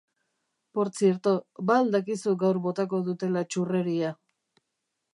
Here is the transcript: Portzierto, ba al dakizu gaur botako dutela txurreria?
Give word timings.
Portzierto, 0.77 1.33
ba 1.71 1.75
al 1.83 1.93
dakizu 1.97 2.35
gaur 2.47 2.63
botako 2.65 3.05
dutela 3.11 3.47
txurreria? 3.53 4.15